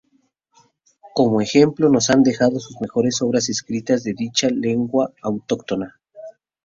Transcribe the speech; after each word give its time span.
Como 1.13 1.41
ejemplo 1.41 1.87
nos 1.87 2.09
ha 2.09 2.15
dejado 2.17 2.59
sus 2.59 2.75
mejores 2.81 3.21
obras 3.21 3.49
escritas 3.49 4.03
de 4.03 4.15
dicha 4.17 4.49
lengua 4.49 5.13
autóctona. 5.21 6.01